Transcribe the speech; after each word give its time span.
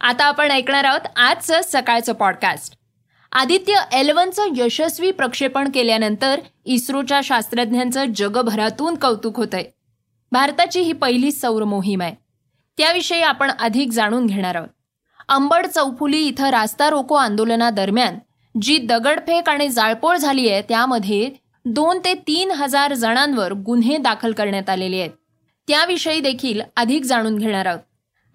आता 0.00 0.24
आपण 0.24 0.50
ऐकणार 0.50 0.84
आहोत 0.84 1.00
आजचं 1.16 1.60
सकाळचं 1.64 2.12
पॉडकास्ट 2.12 2.74
आदित्य 3.32 3.74
एलवनचं 3.92 4.42
यशस्वी 4.56 5.10
प्रक्षेपण 5.10 5.70
केल्यानंतर 5.74 6.40
इस्रोच्या 6.64 7.20
शास्त्रज्ञांचं 7.24 8.04
जगभरातून 8.16 8.94
कौतुक 8.94 9.36
होतंय. 9.36 9.64
भारताची 10.32 10.80
ही 10.80 10.92
पहिली 10.92 11.32
सौर 11.32 11.64
मोहीम 11.64 12.02
आहे. 12.02 12.14
त्याविषयी 12.78 13.22
आपण 13.22 13.50
अधिक 13.60 13.92
जाणून 13.92 14.26
घेणार 14.26 14.54
आहोत. 14.54 14.68
अंबड 15.28 15.66
चौफुली 15.66 16.18
इथं 16.18 16.50
रास्ता 16.50 16.90
रोको 16.90 17.14
आंदोलनादरम्यान 17.14 18.18
जी 18.62 18.78
दगडफेक 18.78 19.48
आणि 19.48 19.68
जाळपोळ 19.68 20.16
झाली 20.16 20.48
आहे 20.48 20.62
त्यामध्ये 20.62 21.30
दोन 21.64 21.98
ते 22.04 22.14
तीन 22.14 22.50
हजार 22.50 22.94
जणांवर 22.94 23.52
गुन्हे 23.52 23.96
दाखल 23.96 24.32
करण्यात 24.32 24.70
आलेले 24.70 24.98
आहेत. 24.98 25.10
त्याविषयी 25.68 26.20
देखील 26.20 26.60
अधिक 26.76 27.04
जाणून 27.04 27.38
घेणार 27.38 27.66
आहोत. 27.66 27.80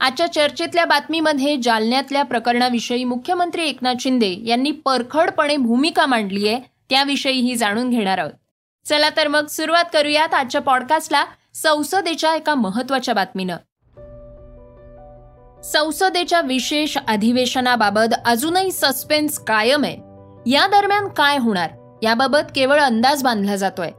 आजच्या 0.03 0.33
चर्चेतल्या 0.33 0.85
बातमीमध्ये 0.85 1.57
जालन्यातल्या 1.63 2.23
प्रकरणाविषयी 2.23 3.03
मुख्यमंत्री 3.03 3.67
एकनाथ 3.67 3.93
शिंदे 3.99 4.35
यांनी 4.45 4.71
परखडपणे 4.71 5.57
भूमिका 5.57 6.05
मांडली 6.05 6.47
आहे 6.47 6.59
त्याविषयीही 6.89 7.55
जाणून 7.55 7.89
घेणार 7.89 8.17
आहोत. 8.17 8.31
चला 8.85 9.09
तर 9.09 9.27
मग 9.27 9.45
सुरुवात 9.45 9.83
करूयात 9.93 10.33
आजच्या 10.33 10.61
पॉडकास्टला 10.61 11.25
संसदेच्या 11.53 12.35
एका 12.35 12.55
महत्त्वाच्या 12.55 13.13
बातमीनं. 13.13 13.57
संसदेच्या 15.61 16.41
विशेष 16.41 16.97
अधिवेशनाबाबत 17.07 18.13
अजूनही 18.25 18.71
सस्पेन्स 18.71 19.39
कायम 19.39 19.83
आहे. 19.83 19.97
या 20.49 20.67
दरम्यान 20.67 21.07
काय 21.07 21.37
होणार 21.37 21.69
याबाबत 22.03 22.51
केवळ 22.55 22.79
अंदाज 22.79 23.23
बांधला 23.23 23.55
जातोय. 23.55 23.91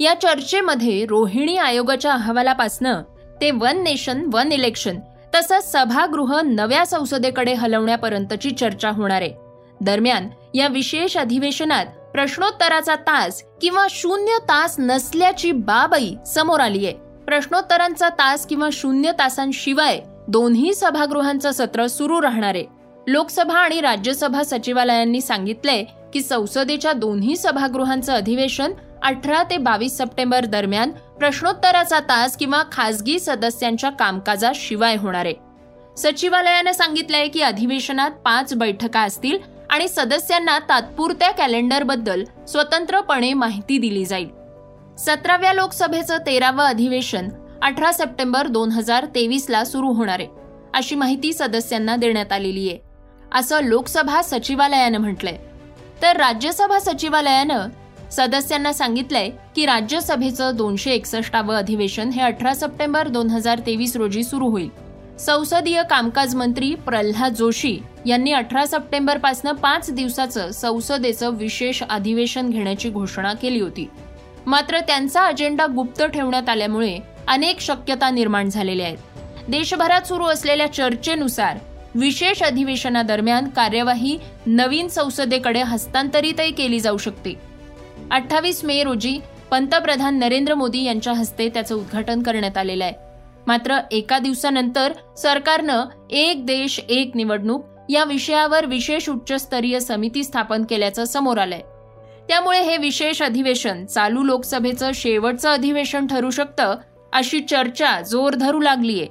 या 0.00 0.14
चर्चेमध्ये 0.20 1.06
रोहिणी 1.08 1.56
आयोगाच्या 1.56 2.12
अहवालापासनं 2.12 3.02
ते 3.40 3.50
वन 3.50 3.82
नेशन 3.82 4.30
वन 4.32 4.52
इलेक्शन 4.52 4.98
तसंच 5.34 5.72
सभागृह 5.72 6.40
नव्या 6.40 6.86
संसदेकडे 6.86 7.54
हलवण्यापर्यंतची 7.54 8.50
चर्चा 8.50 8.90
होणार 8.90 9.22
आहे. 9.22 9.34
दरम्यान 9.80 10.28
या 10.54 10.68
विशेष 10.68 11.16
अधिवेशनात 11.16 11.86
प्रश्नोत्तराचा 11.86 12.94
तास 12.96 13.42
किंवा 13.60 13.86
शून्य 13.90 14.38
तास 14.38 14.76
नसल्याची 14.78 15.52
बाबही 15.52 16.16
समोर 16.26 16.60
आली 16.60 16.86
आहे. 16.86 16.94
प्रश्नोत्तरांचा 17.24 18.08
तास 18.08 18.46
किंवा 18.46 18.68
शून्य 18.72 19.12
तासांशिवाय 19.12 20.00
दोन्ही 20.28 20.74
सभागृहांचं 20.74 21.50
सत्र 21.50 21.86
सुरू 21.86 22.22
राहणार 22.22 22.54
आहे. 22.54 22.64
लोकसभा 23.06 23.58
आणि 23.58 23.80
राज्यसभा 23.80 24.42
सचिवालयांनी 24.42 25.20
सांगितलंय 25.20 25.84
की 26.12 26.20
संसदेच्या 26.20 26.92
दोन्ही 26.92 27.36
सभागृहांचं 27.36 28.12
अधिवेशन 28.12 28.72
अठरा 29.02 29.42
ते 29.42 29.56
बावीस 29.58 29.96
सप्टेंबर 29.98 30.44
दरम्यान 30.44 30.90
प्रश्नोत्तराचा 31.18 31.98
तास 32.00 32.36
किंवा 32.36 32.62
खासगी 32.72 33.18
सदस्यांच्या 33.18 33.90
कामकाजाशिवाय 33.90 34.96
होणार 34.96 35.26
आहे. 35.26 35.34
सचिवालयानं 35.96 36.72
सांगितलंय 36.72 37.28
की 37.28 37.40
अधिवेशनात 37.42 38.10
पाच 38.24 38.54
बैठका 38.54 39.00
असतील 39.00 39.38
आणि 39.70 39.88
सदस्यांना 39.88 40.58
तात्पुरत्या 40.58 41.30
कॅलेंडरबद्दल 41.30 42.24
स्वतंत्रपणे 42.48 43.32
माहिती 43.34 43.78
दिली 43.78 44.04
जाईल. 44.04 44.28
सतराव्या 44.98 45.52
लोकसभेचं 45.52 46.18
तेरावं 46.26 46.64
अधिवेशन 46.64 47.28
अठरा 47.62 47.92
सप्टेंबर 47.92 48.46
दोन 48.46 48.70
हजार 48.70 49.04
तेवीसला 49.14 49.64
सुरू 49.64 49.92
होणार 49.92 50.20
आहे 50.20 50.28
अशी 50.74 50.94
माहिती 50.94 51.32
सदस्यांना 51.32 51.96
देण्यात 51.96 52.32
आलेली 52.32 52.68
आहे 52.68 52.78
असं 53.32 53.64
लोकसभा 53.64 54.22
सचिवालयानं 54.22 54.98
म्हटलंय. 54.98 55.36
तर 56.02 56.16
राज्यसभा 56.16 56.78
सचिवालयानं 56.78 57.68
सदस्यांना 58.12 58.72
सांगितलंय 58.72 59.28
की 59.56 59.66
राज्यसभेचं 59.66 60.56
दोनशे 60.56 60.92
एकसष्टावं 60.92 61.56
अधिवेशन 61.56 62.08
हे 62.08 62.20
अठरा 62.22 62.54
सप्टेंबर 62.54 63.08
दोन 63.08 63.30
हजार 63.30 63.60
तेवीस 63.66 63.96
रोजी 63.96 64.22
सुरू 64.22 64.48
होईल. 64.48 64.68
संसदीय 65.18 65.82
कामकाज 65.90 66.34
मंत्री 66.34 66.74
प्रल्हाद 66.74 67.34
जोशी 67.34 67.78
यांनी 68.06 68.32
अठरा 68.32 68.64
सप्टेंबरपासनं 68.66 69.52
पाच 69.52 69.90
दिवसाचं 69.90 70.50
संसदेचं 70.50 71.36
विशेष 71.36 71.82
अधिवेशन 71.82 72.50
घेण्याची 72.50 72.90
घोषणा 72.90 73.32
केली 73.32 73.60
होती. 73.60 73.88
मात्र 74.46 74.80
त्यांचा 74.80 75.22
अजेंडा 75.22 75.66
गुप्त 75.66 76.02
ठेवण्यात 76.04 76.48
आल्यामुळे 76.48 76.98
अनेक 77.28 77.60
शक्यता 77.60 78.10
निर्माण 78.10 78.48
झालेल्या 78.48 78.86
आहेत. 78.86 78.98
देशभरात 79.48 80.06
सुरू 80.06 80.24
असलेल्या 80.24 80.66
चर्चेनुसार 80.72 81.58
विशेष 81.94 82.42
अधिवेशनादरम्यान 82.42 83.48
कार्यवाही 83.48 84.18
नवीन 84.46 84.88
संसदेकडे 84.88 85.62
हस्तांतरितही 85.62 86.50
केली 86.50 86.80
जाऊ 86.80 86.96
शकते. 86.96 87.51
अठ्ठावीस 88.12 88.64
मे 88.64 88.82
रोजी 88.82 89.18
पंतप्रधान 89.50 90.18
नरेंद्र 90.18 90.54
मोदी 90.54 90.82
यांच्या 90.82 91.12
हस्ते 91.12 91.48
त्याचं 91.48 91.74
उद्घाटन 91.74 92.22
करण्यात 92.22 92.56
आलेलं 92.56 92.84
आहे. 92.84 92.92
मात्र 93.46 93.78
एका 93.90 94.18
दिवसानंतर 94.18 94.92
सरकारनं 95.16 95.84
एक 96.10 96.46
देश 96.46 96.80
एक 96.88 97.12
निवडणूक 97.14 97.64
या 97.90 98.04
विषयावर 98.04 98.66
विशेष 98.66 99.08
उच्चस्तरीय 99.08 99.80
समिती 99.80 100.24
स्थापन 100.24 100.64
केल्याचं 100.64 101.04
समोर 101.04 101.38
आलंय. 101.38 101.60
त्यामुळे 102.28 102.60
हे 102.62 102.76
विशेष 102.76 103.22
अधिवेशन 103.22 103.84
चालू 103.86 104.22
लोकसभेचं 104.22 104.90
शेवटचं 104.94 105.50
अधिवेशन 105.50 106.06
ठरू 106.06 106.30
शकतं 106.30 106.76
अशी 107.12 107.40
चर्चा 107.40 108.00
जोर 108.00 108.34
धरू 108.34 108.60
लागलीय. 108.60 109.04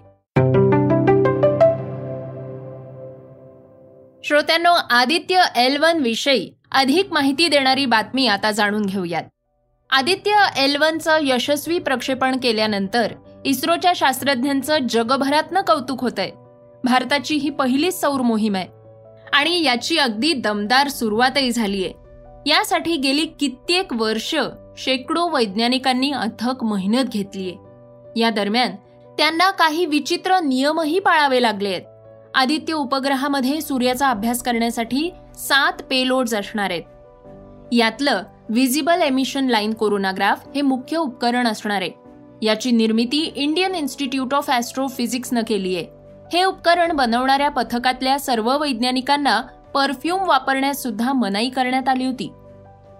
श्रोत्यांनो 4.23 4.71
आदित्य 4.89 5.41
एल 5.55 5.77
वन 5.77 5.99
विषयी 5.99 6.51
अधिक 6.71 7.13
माहिती 7.13 7.47
देणारी 7.47 7.85
बातमी 7.85 8.27
आता 8.27 8.51
जाणून 8.51 8.85
घेऊयात. 8.85 9.23
आदित्य 9.89 10.31
एल 10.57 10.75
वनचं 10.75 11.19
यशस्वी 11.21 11.79
प्रक्षेपण 11.79 12.37
केल्यानंतर 12.43 13.13
इस्रोच्या 13.45 13.93
शास्त्रज्ञांचं 13.95 14.77
जगभरातनं 14.89 15.61
कौतुक 15.61 16.01
होतंय. 16.01 16.29
भारताची 16.83 17.35
ही 17.35 17.49
पहिलीच 17.49 18.01
सौर 18.01 18.21
मोहीम 18.21 18.55
आहे. 18.55 18.67
आणि 19.33 19.63
याची 19.63 19.97
अगदी 19.97 20.33
दमदार 20.33 20.87
सुरुवातही 20.87 21.51
झालीय. 21.51 21.89
यासाठी 22.49 22.95
गेली 22.95 23.25
कित्येक 23.25 23.93
वर्ष 23.93 24.35
शेकडो 24.77 25.29
वैज्ञानिकांनी 25.29 26.11
अथक 26.11 26.63
मेहनत 26.63 27.03
घेतलीय. 27.03 27.53
या 28.19 28.29
दरम्यान 28.29 28.71
त्यांना 29.17 29.51
काही 29.51 29.85
विचित्र 29.85 30.39
नियमही 30.39 30.99
पाळावे 30.99 31.41
लागले 31.41 31.69
आहेत 31.69 31.81
आदित्य 32.35 32.73
उपग्रहामध्ये 32.73 33.61
सूर्याचा 33.61 34.09
अभ्यास 34.09 34.43
करण्यासाठी 34.43 35.09
सात 35.35 35.81
पेलोड्स 35.89 36.33
असणार 36.33 36.69
आहेत. 36.69 36.83
यातलं 37.71 38.23
व्हिजिबल 38.49 39.01
एमिशन 39.01 39.47
लाईन 39.47 39.73
कोरोनाग्राफ 39.73 40.47
हे 40.55 40.61
मुख्य 40.61 40.97
उपकरण 40.97 41.47
असणार 41.47 41.81
आहे. 41.81 41.91
याची 42.41 42.71
निर्मिती 42.71 43.31
इंडियन 43.35 43.75
इन्स्टिट्यूट 43.75 44.33
ऑफ 44.33 44.49
ॲस्ट्रोफिजिक्सनं 44.49 45.41
केली 45.47 45.75
आहे. 45.75 45.85
हे 46.33 46.43
उपकरण 46.43 46.91
बनवणाऱ्या 46.91 47.49
पथकातल्या 47.49 48.19
सर्व 48.19 48.57
वैज्ञानिकांना 48.57 49.41
परफ्यूम 49.73 50.27
वापरण्यास 50.27 50.83
सुद्धा 50.83 51.13
मनाई 51.13 51.49
करण्यात 51.49 51.89
आली 51.89 52.05
होती. 52.05 52.31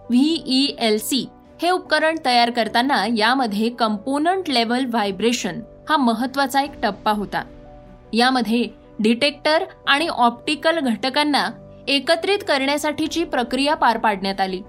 व्ही 0.10 0.76
एल 0.80 0.98
सी 0.98 1.26
हे 1.62 1.70
उपकरण 1.70 2.16
तयार 2.26 2.50
करताना 2.50 3.06
यामध्ये 3.18 3.70
कंपोनंट 3.70 4.50
लेव्हल 4.50 4.86
व्हायब्रेशन 4.86 5.62
हा 5.90 5.98
महत्त्वाचा 5.98 6.62
एक 6.62 6.82
टप्पा 6.84 7.12
होता. 7.12 7.44
यामध्ये 8.14 8.68
डिटेक्टर 9.00 9.64
आणि 9.88 10.08
ऑप्टिकल 10.08 10.80
घटकांना 10.80 11.50
एकत्रित 11.88 12.40
करण्यासाठीची 12.48 13.24
प्रक्रिया 13.24 13.76
पार 13.76 13.98
पाडण्यात 13.98 14.42
आली. 14.42 14.62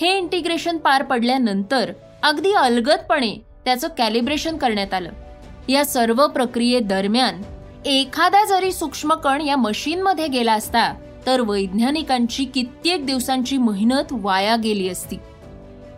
हे 0.00 0.18
इंटिग्रेशन 0.18 0.76
पार 0.76 1.02
पडल्यानंतर 1.02 1.92
अगदी 2.22 2.52
अलगदपणे 2.52 3.36
त्याचं 3.64 3.88
कॅलिब्रेशन 3.98 4.56
करण्यात 4.56 4.94
आलं. 4.94 5.10
या 5.68 5.84
सर्व 5.84 6.26
प्रक्रियेदरम्यान 6.26 7.42
एखादा 7.86 8.44
जरी 8.44 8.72
सूक्ष्म 8.72 9.14
कण 9.14 9.40
या 9.40 9.56
मशीनमध्ये 9.56 10.26
गेला 10.26 10.52
असता 10.52 10.92
तर 11.26 11.40
वैज्ञानिकांची 11.40 12.44
कित्येक 12.44 13.06
दिवसांची 13.06 13.56
मेहनत 13.56 14.04
वाया 14.10 14.56
गेली 14.56 14.88
असती. 14.88 15.16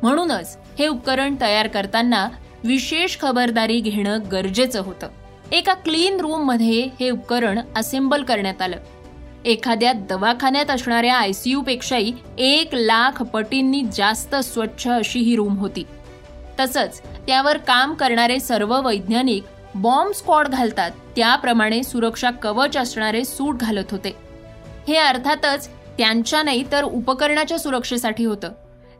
म्हणूनच 0.03 0.59
हे 0.79 0.89
उपकरण 0.89 1.35
तयार 1.41 1.67
करताना 1.67 2.29
विशेष 2.65 3.19
खबरदारी 3.21 3.81
घेणं 3.81 4.19
गरजेचं 4.33 4.81
होतं. 4.81 5.09
एका 5.53 5.75
क्लीन 5.75 6.21
रूममध्ये 6.21 6.89
हे 7.01 7.11
उपकरण 7.11 7.59
असेंबल 7.77 8.23
करण्यात 8.23 8.63
आलं. 8.63 8.77
एखाद्या 9.45 9.93
दवाखान्यात 9.93 10.71
असणाऱ्या 10.71 11.17
आय 11.17 11.33
सी 11.33 11.51
यूपेक्षाही 11.51 12.13
एक 12.39 12.69
लाख 12.73 13.23
पटींनी 13.23 13.83
जास्त 13.95 14.35
स्वच्छ 14.35 14.89
अशी 14.89 15.21
ही 15.21 15.37
रूम 15.37 15.57
होती. 15.57 15.85
तसंच 16.61 17.01
त्यावर 17.01 17.57
काम 17.57 17.95
करणारे 17.95 18.41
सर्व 18.41 18.81
वैज्ञानिक 18.89 19.45
बॉम्ब 19.75 20.13
स्क्वॉड 20.13 20.49
घालतात 20.49 20.91
त्याप्रमाणे 21.17 21.83
सुरक्षा 21.83 22.31
कवच 22.31 22.77
असणारे 22.77 23.25
सूट 23.25 23.57
घालत 23.57 23.91
होते. 23.91 24.17
हे 24.89 24.97
अर्थातच 24.97 25.69
त्यांच्या 25.99 26.43
नाही 26.43 26.65
तर 26.73 26.83
उपकरणाच्या 26.83 27.59
सुरक्षेसाठी 27.59 28.25
होतं. 28.25 28.53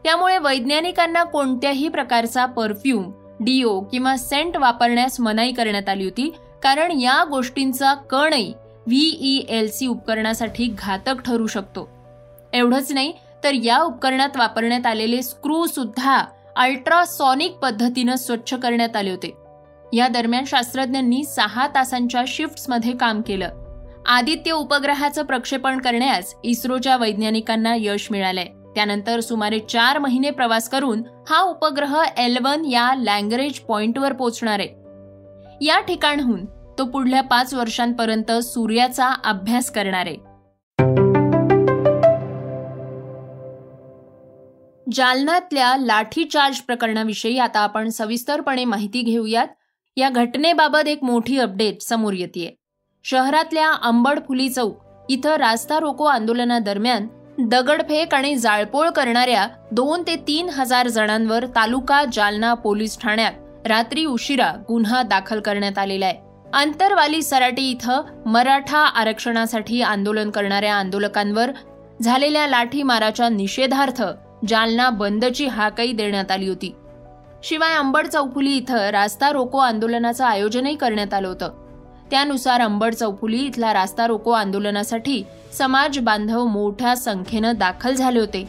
त्यामुळे 0.03 0.37
वैज्ञानिकांना 0.37 1.23
कोणत्याही 1.23 1.87
प्रकारचा 1.87 2.45
परफ्यूम 2.45 3.11
डिओ 3.39 3.79
किंवा 3.79 4.17
सेंट 4.17 4.57
वापरण्यास 4.57 5.19
मनाई 5.19 5.51
करण्यात 5.51 5.89
आली 5.89 6.03
होती 6.03 6.33
कारण 6.63 6.91
या 6.91 7.23
गोष्टींचा 7.23 7.93
कणही 7.93 8.53
व्हीई 8.87 9.37
एल 9.49 9.69
सी 9.69 9.87
उपकरणासाठी 9.87 10.75
घातक 10.79 11.21
ठरू 11.25 11.47
शकतो. 11.47 11.89
एवढंच 12.53 12.91
नाही 12.91 13.13
तर 13.43 13.53
या 13.53 13.81
उपकरणात 13.81 14.29
वापरण्यात 14.37 14.85
आलेले 14.85 15.21
स्क्रू 15.21 15.65
सुद्धा 15.65 16.25
अल्ट्रासॉनिक 16.55 17.51
पद्धतीनं 17.51 18.15
स्वच्छ 18.15 18.53
करण्यात 18.53 18.95
आले 18.95 19.11
होते. 19.11 19.37
या 19.93 20.07
दरम्यान 20.07 20.43
शास्त्रज्ञांनी 20.47 21.23
सहा 21.23 21.67
तासांच्या 21.67 22.23
शिफ्ट्समध्ये 22.27 22.91
काम 22.91 23.21
केलं. 23.21 23.49
आदित्य 24.05 24.51
उपग्रहाचं 24.51 25.23
प्रक्षेपण 25.23 25.79
करण्यास 25.79 26.35
इस्रोच्या 26.43 26.97
वैज्ञानिकांना 26.97 27.75
यश 27.75 28.07
मिळालंय. 28.11 28.45
त्यानंतर 28.75 29.19
सुमारे 29.19 29.59
चार 29.59 29.99
महिने 29.99 30.29
प्रवास 30.29 30.69
करून 30.69 31.03
हा 31.29 31.41
उपग्रह 31.41 32.03
एलवन 32.17 32.65
या 32.65 32.95
लँगरेज 32.95 33.59
पॉइंटवर 33.59 34.13
पोहोचणार 34.13 34.59
आहे. 34.59 34.69
या 35.65 35.79
ठिकाणहून 35.79 36.45
तो 36.81 36.85
पुढल्या 36.85 37.21
पाच 37.21 37.53
वर्षांपर्यंत 37.53 38.31
सूर्याचा 38.43 39.07
अभ्यास 39.25 39.69
करणार. 39.71 40.07
आहे 40.07 40.15
जालन्यातल्या 44.87 45.75
लाठीचार्ज 45.77 46.59
प्रकरणाविषयी 46.59 47.37
आता 47.39 47.59
आपण 47.59 47.89
सविस्तरपणे 47.89 48.63
माहिती 48.65 49.01
घेऊयात. 49.01 49.47
या 49.97 50.09
घटनेबाबत 50.09 50.87
एक 50.87 51.03
मोठी 51.03 51.37
अपडेट 51.39 51.81
समोर 51.81 52.13
येते 52.13 52.55
शहरातल्या 53.05 53.71
अंबड 53.83 54.19
फुली 54.27 54.49
चौक 54.49 55.05
इथं 55.09 55.35
रास्ता 55.35 55.79
रोको 55.79 56.05
आंदोलनादरम्यान 56.05 57.07
दगडफेक 57.49 58.13
आणि 58.13 58.35
जाळपोळ 58.35 58.89
करणाऱ्या 58.89 59.47
दोन 59.71 60.03
ते 60.07 60.15
तीन 60.27 60.49
हजार 60.49 60.87
जणांवर 60.87 61.45
तालुका 61.45 62.03
जालना 62.13 62.53
पोलीस 62.53 62.99
ठाण्यात 62.99 63.67
रात्री 63.67 64.05
उशिरा 64.05 64.51
गुन्हा 64.67 65.03
दाखल 65.03 65.39
करण्यात 65.39 65.77
आलेला 65.77 66.05
आहे. 66.05 66.30
आंतरवाली 66.53 67.21
सराटी 67.21 67.69
इथं 67.71 68.01
मराठा 68.25 68.77
आरक्षणासाठी 68.77 69.81
आंदोलन 69.81 70.29
करणाऱ्या 70.29 70.75
आंदोलकांवर 70.75 71.51
झालेल्या 72.01 72.47
लाठीमाराच्या 72.47 73.29
निषेधार्थ 73.29 74.03
जालना 74.47 74.89
बंदची 74.89 75.47
हाकही 75.47 75.91
देण्यात 75.91 76.31
आली 76.31 76.47
होती. 76.47 76.75
शिवाय 77.43 77.75
अंबड 77.75 78.07
चौफुली 78.07 78.57
इथं 78.57 78.89
रास्ता 78.89 79.31
रोको 79.31 79.57
आंदोलनाचं 79.57 80.25
आयोजनही 80.25 80.75
करण्यात 80.75 81.13
आलं 81.13 81.27
होतं. 81.27 81.51
त्यानुसार 82.11 82.61
अंबड 82.61 82.93
चौफुली 82.93 83.39
इथला 83.39 83.73
रास्ता 83.73 84.07
रोको 84.07 84.31
आंदोलनासाठी 84.31 85.23
समाज 85.53 85.99
बांधव 85.99 86.45
मोठ्या 86.45 86.95
संख्येनं 86.95 87.53
दाखल 87.55 87.93
झाले 87.93 88.19
होते. 88.19 88.47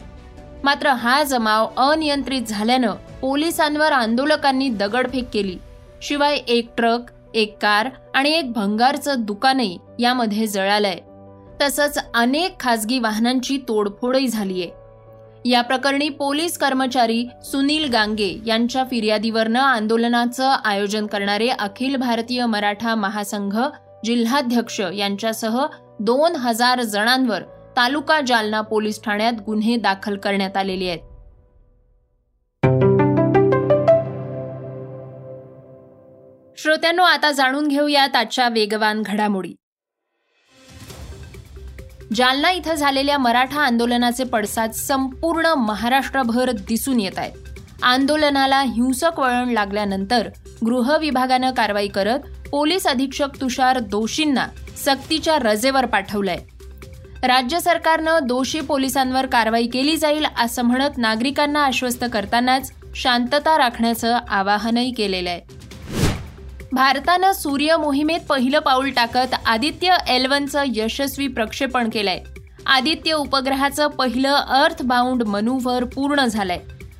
मात्र 0.63 0.87
हा 0.87 1.23
जमाव 1.23 1.67
अनियंत्रित 1.77 2.41
झाल्यानं 2.41 2.93
पोलिसांवर 3.21 3.91
आंदोलकांनी 3.91 4.69
दगडफेक 4.69 5.29
केली. 5.33 5.57
शिवाय 6.01 6.35
एक 6.35 6.69
ट्रक 6.77 6.99
एक 7.33 7.57
कार 7.61 7.89
आणि 8.15 8.29
एक 8.29 8.51
भंगारचं 8.51 9.15
दुकानही 9.19 9.77
यामध्ये 9.99 10.47
जळालंय. 10.47 10.99
तसंच 11.61 11.97
अनेक 12.15 12.59
खासगी 12.59 12.99
वाहनांची 12.99 13.57
तोडफोडही 13.67 14.27
झालीय. 14.27 14.67
या 15.45 15.61
प्रकरणी 15.61 16.09
पोलीस 16.09 16.57
कर्मचारी 16.57 17.25
सुनील 17.43 17.89
गांगे 17.91 18.39
यांच्या 18.45 18.83
फिर्यादीवरनं 18.83 19.59
आंदोलनाचं 19.59 20.55
आयोजन 20.65 21.07
करणारे 21.07 21.47
अखिल 21.47 21.95
भारतीय 21.95 22.45
मराठा 22.45 22.95
महासंघ 22.95 23.59
जिल्हाध्यक्ष 24.05 24.81
यांच्यासह 24.93 25.65
दोन 25.99 26.35
हजार 26.35 26.81
जणांवर 26.81 27.41
तालुका 27.77 28.21
जालना 28.21 28.61
पोलीस 28.61 29.03
ठाण्यात 29.03 29.33
गुन्हे 29.45 29.75
दाखल 29.75 30.17
करण्यात 30.17 30.57
आलेले 30.57 30.89
आहेत. 30.89 30.99
श्रोत्यांनो 36.63 37.03
आता 37.03 37.31
जाणून 37.31 37.67
घेऊयात 37.67 38.15
आजच्या 38.15 38.47
वेगवान 38.49 39.01
घडामोडी. 39.01 39.53
जालना 42.15 42.51
इथं 42.51 42.73
झालेल्या 42.73 43.17
मराठा 43.17 43.61
आंदोलनाचे 43.61 44.23
पडसाद 44.23 44.71
संपूर्ण 44.71 45.45
महाराष्ट्रभर 45.45 46.51
दिसून 46.51 46.99
येत 46.99 47.17
आहेत. 47.17 47.31
आंदोलनाला 47.83 48.61
हिंसक 48.61 49.19
वळण 49.19 49.49
लागल्यानंतर 49.49 50.29
गृह 50.65 50.97
विभागानं 50.97 51.51
कारवाई 51.51 51.87
करत 51.87 52.19
पोलीस 52.51 52.87
अधीक्षक 52.87 53.41
तुषार 53.41 53.79
दोषींना 53.79 54.47
सक्तीच्या 54.77 55.37
रजेवर 55.39 55.85
पाठवलंय. 55.85 56.37
राज्य 57.23 57.59
सरकारनं 57.59 58.19
दोषी 58.23 58.61
पोलिसांवर 58.61 59.25
कारवाई 59.25 59.67
केली 59.67 59.97
जाईल 59.97 60.25
असं 60.37 60.61
म्हणत 60.61 60.97
नागरिकांना 60.97 61.65
आश्वस्त 61.65 62.05
करतानाच 62.13 62.71
शांतता 62.95 63.57
राखण्याचं 63.57 64.17
आवाहनही 64.29 64.91
केलेलं 64.91 65.29
आहे. 65.29 65.62
भारतानं 66.73 67.31
सूर्य 67.31 67.75
मोहिमेत 67.77 68.19
पहिलं 68.29 68.59
पाऊल 68.59 68.89
टाकत 68.89 69.33
आदित्य 69.45 69.97
एलवनचं 70.07 70.63
यशस्वी 70.75 71.27
प्रक्षेपण 71.27 71.89
केलंय. 71.89 72.19
आदित्य 72.65 73.13
उपग्रहाचं 73.13 73.87
पहिलं 73.87 74.29
अर्थ 74.29 74.81
बाउंड 74.83 75.23
मनुव्हर 75.23 75.83
पूर्ण 75.83 76.25
झालंय. 76.25 76.59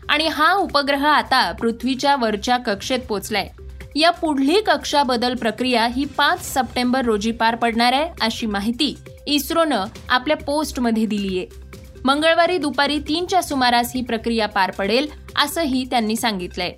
आणि 0.09 0.27
हा 0.27 0.51
उपग्रह 0.53 1.07
आता 1.07 1.51
पृथ्वीच्या 1.51 2.15
वरच्या 2.15 2.57
कक्षेत 2.57 2.99
पोचलाय. 3.09 3.49
या 3.95 4.11
पुढली 4.11 4.61
कक्षा 4.61 5.03
बदल 5.03 5.35
प्रक्रिया 5.35 5.85
ही 5.85 6.05
पाच 6.17 6.45
सप्टेंबर 6.53 7.05
रोजी 7.05 7.31
पार 7.31 7.55
पडणार 7.55 7.93
आहे 7.93 8.09
अशी 8.21 8.45
माहिती 8.45 8.95
इस्रोनं 9.27 9.85
आपल्या 10.09 10.37
पोस्टमध्ये 10.37 11.05
दिली 11.05 11.37
आहे 11.37 12.01
मंगळवारी 12.05 12.57
दुपारी 12.57 12.99
तीनच्या 12.99 13.41
सुमारास 13.41 13.91
ही 13.95 14.01
प्रक्रिया 14.01 14.47
पार 14.47 14.71
पडेल 14.71 15.07
असंही 15.43 15.85
त्यांनी 15.89 16.15
सांगितलंय. 16.15 16.71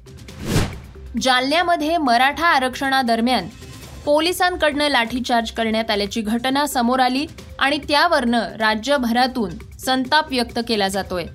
जालन्यामध्ये 1.22 1.98
मराठा 1.98 2.46
आरक्षणादरम्यान 2.46 3.48
पोलिसांकडनं 4.06 4.90
लाठीचार्ज 4.90 5.52
करण्यात 5.52 5.92
आल्याची 5.92 6.22
घटना 6.22 6.66
समोर 6.68 7.00
आली 7.00 7.26
आणि 7.60 7.78
त्यावरनं 7.78 8.42
राज्यभरातून 8.60 9.52
संताप 9.80 10.32
व्यक्त 10.32 10.60
केला 10.68 10.88
जातोय. 10.88 11.26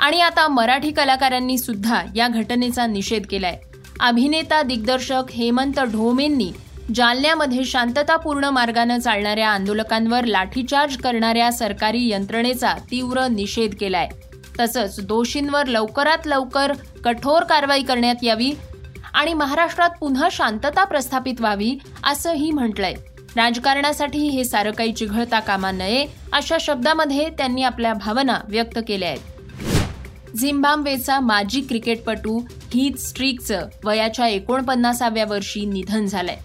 आणि 0.00 0.20
आता 0.20 0.48
मराठी 0.48 0.90
कलाकारांनी 0.90 1.58
सुद्धा 1.58 2.02
या 2.14 2.28
घटनेचा 2.28 2.86
निषेध 2.86 3.26
केलाय. 3.30 3.58
अभिनेता 4.00 4.62
दिग्दर्शक 4.62 5.30
हेमंत 5.32 5.80
ढोमेंनी 5.80 6.52
जालन्यामध्ये 6.94 7.64
शांततापूर्ण 7.64 8.44
मार्गानं 8.44 8.98
चालणाऱ्या 8.98 9.48
आंदोलकांवर 9.48 10.24
लाठीचार्ज 10.24 10.96
करणाऱ्या 10.96 11.52
सरकारी 11.52 12.08
यंत्रणेचा 12.08 12.72
तीव्र 12.90 13.26
निषेध 13.28 13.74
केलाय. 13.80 14.08
तसंच 14.60 15.06
दोषींवर 15.06 15.66
लवकरात 15.66 16.26
लवकर 16.26 16.72
कठोर 17.04 17.42
कारवाई 17.42 17.82
करण्यात 17.82 18.24
यावी 18.24 18.52
आणि 19.14 19.34
महाराष्ट्रात 19.34 19.90
पुन्हा 20.00 20.28
शांतता 20.32 20.84
प्रस्थापित 20.84 21.40
व्हावी 21.40 21.78
असंही 22.04 22.50
म्हटलंय. 22.50 22.94
राजकारणासाठी 23.36 24.18
हे 24.18 24.44
सारं 24.44 24.70
काही 24.70 24.92
चिघळता 24.92 25.40
कामा 25.40 25.70
नये 25.70 26.06
अशा 26.32 26.56
शब्दामध्ये 26.60 27.28
त्यांनी 27.28 27.62
आपल्या 27.62 27.92
भावना 27.94 28.38
व्यक्त 28.48 28.78
केल्या 28.88 29.08
आहेत. 29.08 30.36
झिम्बाब्वेचा 30.36 31.20
माजी 31.20 31.60
क्रिकेटपटू 31.60 32.40
हीथ 32.74 32.98
स्ट्रीकचं 32.98 33.66
वयाच्या 33.84 34.28
एकोणपन्नासाव्या 34.28 35.24
वर्षी 35.24 35.64
निधन 35.64 36.06
झालंय. 36.06 36.36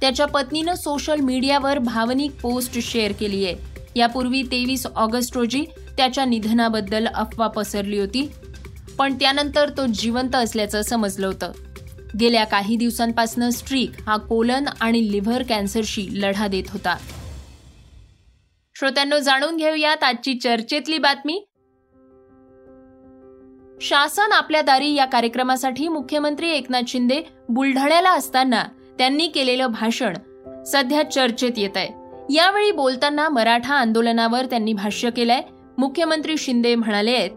त्याच्या 0.00 0.26
पत्नीनं 0.26 0.74
सोशल 0.74 1.20
मीडियावर 1.20 1.78
भावनिक 1.78 2.40
पोस्ट 2.40 2.78
शेअर 2.78 3.12
केली 3.12 3.44
आहे. 3.44 3.54
यापूर्वी 3.96 4.42
तेवीस 4.42 4.86
ऑगस्ट 4.86 5.36
रोजी 5.36 5.64
त्याच्या 5.96 6.24
निधनाबद्दल 6.24 7.06
अफवा 7.06 7.46
पसरली 7.46 7.98
होती 7.98 8.30
पण 8.98 9.14
त्यानंतर 9.14 9.68
तो 9.68 9.86
जिवंत 9.86 10.34
असल्याचं 10.34 10.82
समजलं 10.82 11.26
होतं. 11.26 11.52
गेल्या 12.20 12.44
काही 12.44 12.76
दिवसांपासून 12.76 13.50
स्ट्रीक 13.50 13.90
हा 14.06 14.16
कोलन 14.16 14.64
आणि 14.80 15.12
लिव्हर 15.12 15.42
कॅन्सरशी 15.48 16.08
लढा 16.12 16.48
देत 16.48 16.64
होता. 16.70 16.96
श्रोत्यांनो 18.74 19.18
जाणून 19.18 19.56
घेऊयात 19.56 20.04
आजची 20.04 20.34
चर्चेतली 20.34 20.98
बातमी. 20.98 21.46
शासन 23.80 24.32
आपल्या 24.32 24.62
दारी 24.62 24.94
या 24.94 25.04
कार्यक्रमासाठी 25.04 25.88
मुख्यमंत्री 25.88 26.50
एकनाथ 26.50 26.82
शिंदे 26.88 27.22
बुलढाण्याला 27.48 28.10
असताना 28.12 28.64
त्यांनी 28.98 29.28
केलेलं 29.28 29.66
भाषण 29.66 30.16
सध्या 30.66 31.10
चर्चेत 31.10 31.52
येत 31.56 31.76
आहे. 31.76 31.88
यावेळी 32.34 32.72
बोलताना 32.72 33.28
मराठा 33.28 33.74
आंदोलनावर 33.74 34.44
त्यांनी 34.44 34.72
भाष्य 34.72 35.10
केलंय. 35.10 35.40
मुख्यमंत्री 35.78 36.36
शिंदे 36.38 36.74
म्हणाले 36.74 37.12
आहेत. 37.12 37.30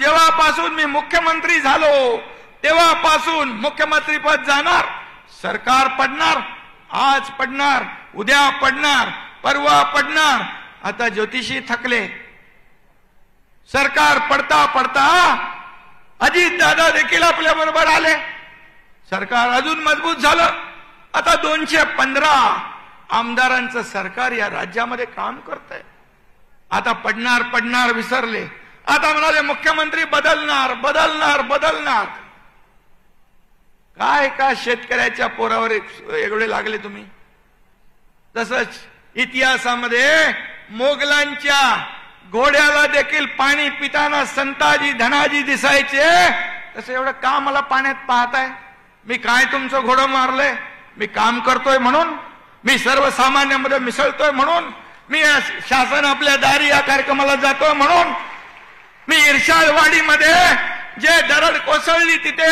जेव्हापासून 0.00 0.74
मी 0.74 0.84
मुख्यमंत्री 0.84 1.60
झालो 1.60 2.18
तेव्हापासून 2.64 3.48
मुख्यमंत्री 3.60 4.18
पद 4.18 4.42
जाणार 4.46 4.84
सरकार 5.42 5.88
पडणार 5.98 6.38
आज 6.96 7.30
पडणार 7.30 7.82
उद्या 8.14 8.48
पडणार 8.50 9.08
परवा 9.42 9.82
पडणार. 9.82 10.40
आता 10.88 11.08
ज्योतिषी 11.08 11.60
थकले. 11.68 12.06
सरकार 13.72 14.18
पडता 14.30 14.64
पडता 14.66 15.04
अजित 16.20 16.58
दादा 16.58 16.88
देखील 16.90 17.22
आपल्या 17.22 17.52
बरोबर 17.54 17.86
आले. 17.86 18.14
सरकार 19.10 19.50
अजून 19.50 19.78
मजबूत 19.78 20.16
झालं. 20.16 20.50
आता 21.14 21.34
दोनशे 21.42 21.84
पंधरा 21.84 22.34
आमदारांचं 23.10 23.82
सरकार 23.82 24.32
या 24.32 24.50
राज्यामध्ये 24.50 25.04
काम 25.06 25.40
करत 25.40 25.72
आता 26.70 26.92
पडणार 26.92 27.42
पडणार 27.42 27.92
विसरले. 27.92 28.46
आता 28.86 29.12
म्हणाले 29.12 29.40
मुख्यमंत्री 29.40 30.04
बदलणार 30.04 30.74
बदलणार 30.74 31.40
बदलणार. 31.40 32.06
काय 33.96 34.28
का 34.28 34.50
शेतकऱ्याच्या 34.56 35.26
पोरावर 35.26 35.70
एवढे 35.70 36.48
लागले 36.50 36.78
तुम्ही? 36.78 37.04
तसंच 38.34 38.78
इतिहासामध्ये 39.14 40.32
मोगलांच्या 40.70 41.60
घोड्याला 42.30 42.86
देखील 42.86 43.26
पाणी 43.38 43.68
पिताना 43.70 44.24
संताजी 44.24 44.92
धनाजी 44.92 45.42
दिसायचे. 45.42 46.08
तसं 46.76 46.92
एवढं 46.92 47.10
का 47.22 47.38
मला 47.38 47.60
पाण्यात 47.60 48.06
पाहताय? 48.08 48.48
मी 49.06 49.16
काय 49.16 49.44
तुमचं 49.44 49.80
घोडं 49.80 50.06
मारलंय? 50.06 50.54
मी 50.96 51.06
काम 51.06 51.40
करतोय 51.40 51.78
म्हणून? 51.78 52.14
मी 52.64 52.78
सर्वसामान्यामध्ये 52.78 53.78
मिसळतोय 53.78 54.30
म्हणून? 54.30 54.70
मी 55.10 55.22
शासन 55.68 56.04
आपल्या 56.04 56.36
दारी 56.36 56.68
या 56.68 56.80
कार्यक्रमाला 56.80 57.34
जातोय 57.34 57.72
म्हणून? 57.72 58.12
मी 59.08 59.16
इर्शाळवाडीमध्ये 59.28 60.34
जे 61.00 61.20
दरड 61.28 61.56
कोसळली 61.56 62.16
तिथे 62.16 62.50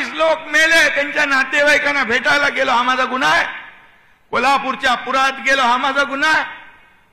अठ्ठावीस 0.00 0.18
लोक 0.18 0.46
मेले 0.48 0.88
त्यांच्या 0.94 1.24
नातेवाईकांना 1.24 2.02
भेटायला 2.04 2.48
गेलो 2.48 2.70
हा 2.72 2.82
माझा 2.82 3.04
गुन्हा 3.04 3.30
आहे. 3.30 3.44
कोल्हापूरच्या 4.32 4.94
पुरात 5.04 5.40
गेलो 5.46 5.62
हा 5.62 5.76
माझा 5.76 6.02
गुन्हा 6.08 6.30
आहे. 6.30 6.44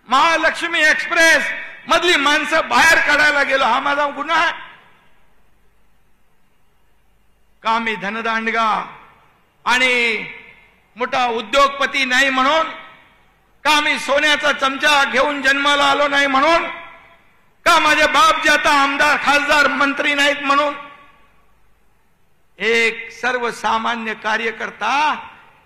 महालक्ष्मी 0.10 0.82
एक्सप्रेस 0.82 1.50
मधली 1.88 2.16
माणसं 2.16 2.68
बाहेर 2.70 3.00
काढायला 3.08 3.44
गेलो 3.44 3.66
हा 3.66 3.80
माझा 3.80 4.08
गुन्हा 4.16 4.38
आहे. 4.38 4.52
का 7.64 7.78
मी 7.80 7.96
धनदांडगा 7.96 8.70
आणि 9.66 9.94
मोठा 10.98 11.26
उद्योगपती 11.28 12.06
नाही 12.06 12.30
म्हणून 12.30 12.68
का 13.64 13.80
मी 13.82 13.98
सोन्याचा 14.00 14.52
चमचा 14.52 15.04
घेऊन 15.04 15.42
जन्माला 15.42 15.84
आलो 15.84 16.08
नाही 16.08 16.28
म्हणून 16.28 16.66
का 17.66 17.78
माझे 17.80 18.06
बाप 18.08 18.44
जे 18.44 18.50
आता 18.50 18.72
आमदार 18.84 19.18
खासदार 19.24 19.68
मंत्री 19.68 20.14
नाहीत 20.14 20.44
म्हणून 20.44 20.74
एक 22.60 23.10
सर्वसामान्य 23.12 24.14
कार्यकर्ता 24.14 25.16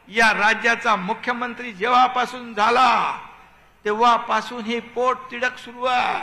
या 0.08 0.32
राज्याचा 0.32 0.96
मुख्यमंत्री 0.96 1.72
जेव्हापासून 1.72 2.54
झाला 2.54 3.12
तेव्हापासून 3.86 4.62
हे 4.62 4.80
पोट 4.80 5.18
तिडक 5.32 5.58
सुरू 5.58 5.86
आहे. 5.86 6.20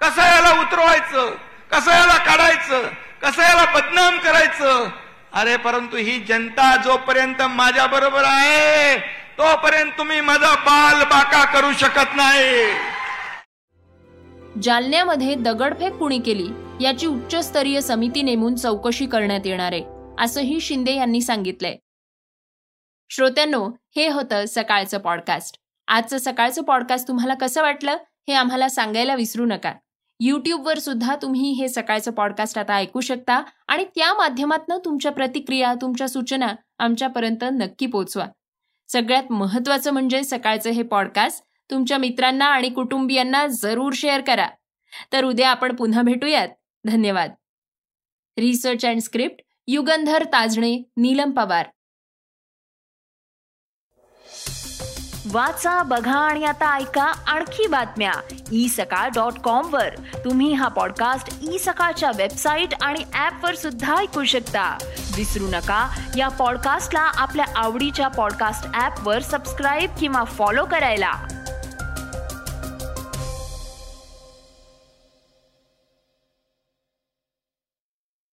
कसं 0.00 0.22
याला 0.22 0.50
उतरवायचं? 0.60 1.34
कसं 1.72 1.90
याला 1.90 2.16
काढायचं? 2.16 2.88
कसं 3.22 3.42
याला 3.42 3.64
बदनाम 3.74 4.18
करायचं? 4.18 4.88
अरे 5.32 5.56
परंतु 5.56 5.96
ही 5.96 6.18
जनता 6.20 6.74
जोपर्यंत 6.76 7.42
माझ्या 7.42 7.86
बरोबर 7.86 8.24
आहे 8.24 8.98
तोपर्यंत 9.38 9.92
तुम्ही 9.98 10.20
माझा 10.20 10.54
बाल 10.54 11.04
बाका 11.04 11.44
करू 11.44 11.72
शकत 11.72 12.16
नाही. 12.16 12.72
जालन्यामध्ये 14.62 15.34
दगडफेक 15.34 15.92
कुणी 15.92 16.18
केली? 16.18 16.48
याची 16.80 17.06
उच्चस्तरीय 17.06 17.80
समिती 17.80 18.22
नेमून 18.22 18.54
चौकशी 18.54 19.06
करण्यात 19.06 19.46
येणार 19.46 19.72
आहे. 19.72 19.97
असंही 20.18 20.60
शिंदे 20.60 20.94
यांनी 20.94 21.20
सांगितलंय. 21.20 21.76
श्रोत्यांनो 23.10 23.70
हे 23.96 24.08
होतं 24.08 24.44
सकाळचं 24.48 24.98
पॉडकास्ट 24.98 25.58
आजचं 25.88 26.18
सकाळचं 26.18 26.62
पॉडकास्ट 26.62 27.08
तुम्हाला 27.08 27.34
कसं 27.34 27.62
वाटलं 27.62 27.92
हे 28.28 28.32
आम्हाला 28.32 28.68
सांगायला 28.68 29.14
विसरू 29.14 29.46
नका. 29.46 29.74
यूट्यूबवर 30.20 30.78
सुद्धा 30.78 31.16
तुम्ही 31.22 31.52
हे 31.52 31.68
सकाळचं 31.68 32.10
पॉडकास्ट 32.10 32.58
आता 32.58 32.74
ऐकू 32.74 33.00
शकता 33.00 33.42
आणि 33.68 33.84
त्या 33.84 34.14
माध्यमातून 34.14 34.78
तुमच्या 34.84 35.12
प्रतिक्रिया 35.12 35.74
तुमच्या 35.74 36.08
सूचना 36.08 36.46
आमच्यापर्यंत 36.78 37.44
नक्की 37.52 37.86
पोचवा. 37.86 38.26
सगळ्यात 38.88 39.32
महत्वाचं 39.32 39.90
म्हणजे 39.90 40.24
सकाळचं 40.24 40.70
हे 40.70 40.82
पॉडकास्ट 40.82 41.44
तुमच्या 41.70 41.98
मित्रांना 41.98 42.44
आणि 42.44 42.70
कुटुंबियांना 42.70 43.46
जरूर 43.46 43.92
शेअर 43.96 44.20
करा. 44.20 44.48
तर 45.12 45.24
उद्या 45.24 45.50
आपण 45.50 45.74
पुन्हा 45.74 46.02
भेटूयात. 46.02 46.48
धन्यवाद. 46.84 47.30
Research 48.38 48.86
and 48.86 49.00
script 49.00 49.47
Yugandhar 49.70 50.24
Tajne 50.24 50.82
Neelam 50.96 51.30
Pawar. 51.30 51.66
वाचा 55.32 55.82
बघा 55.82 56.18
आणि 56.18 56.44
आता 56.44 56.76
ऐका 56.76 57.02
आणखी 57.02 57.66
बातम्या. 57.66 58.12
ई 58.52 58.68
सकाळ 58.68 59.08
डॉट 59.08 59.32
कॉम 59.32 59.74
वर. 59.74 59.94
तुम्ही 60.24 60.52
हा 60.52 60.68
पॉडकास्ट 60.68 61.38
ई 61.50 61.58
सकाळच्या 61.58 62.10
वेबसाईट 62.16 62.68
आणि 62.82 63.04
ऍप 63.14 63.44
वर 63.44 63.54
सुद्धा 63.54 63.96
ऐकू 63.96 64.24
शकता. 64.24 64.78
विसरू 65.16 65.46
नका 65.46 65.98
या 66.16 66.28
पॉडकास्टला 66.28 67.00
आपल्या 67.00 67.46
आवडीच्या 67.56 68.08
पॉडकास्ट 68.08 68.80
ऍप 68.80 69.08
वर 69.08 69.22
सबस्क्राईब 69.22 69.90
किंवा 70.00 70.24
फॉलो 70.24 70.64
करायला. 70.64 71.12